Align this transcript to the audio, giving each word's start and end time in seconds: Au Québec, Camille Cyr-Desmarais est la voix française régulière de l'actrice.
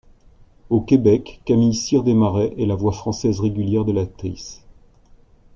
Au 0.71 0.81
Québec, 0.81 1.41
Camille 1.45 1.75
Cyr-Desmarais 1.75 2.55
est 2.57 2.65
la 2.65 2.73
voix 2.73 2.91
française 2.91 3.39
régulière 3.39 3.85
de 3.85 3.91
l'actrice. 3.91 4.63